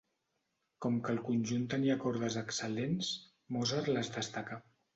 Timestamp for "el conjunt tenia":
1.15-1.99